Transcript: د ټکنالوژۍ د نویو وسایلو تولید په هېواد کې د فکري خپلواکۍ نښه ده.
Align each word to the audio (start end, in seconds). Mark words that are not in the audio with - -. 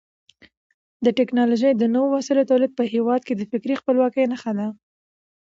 د 1.05 1.07
ټکنالوژۍ 1.17 1.71
د 1.77 1.83
نویو 1.93 2.13
وسایلو 2.17 2.49
تولید 2.51 2.71
په 2.75 2.83
هېواد 2.93 3.21
کې 3.27 3.33
د 3.35 3.41
فکري 3.51 3.75
خپلواکۍ 3.81 4.25
نښه 4.31 4.51
ده. 4.57 4.67